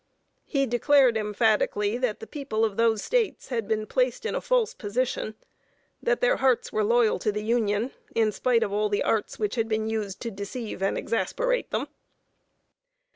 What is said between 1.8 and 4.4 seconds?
that the people of those States had been placed in